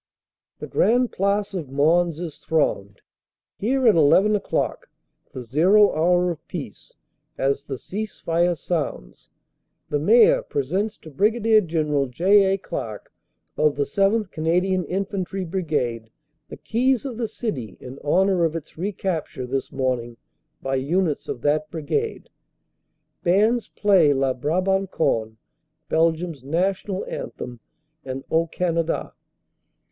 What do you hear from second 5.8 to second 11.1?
hour of peace as the "Cease Fire!" sounds, the Mayor presents